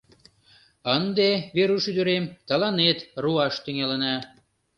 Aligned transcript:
—Ынде, 0.95 1.29
Веруш 1.55 1.85
ӱдырем, 1.91 2.25
тыланет 2.47 2.99
руаш 3.23 3.55
тӱҥалына. 3.63 4.15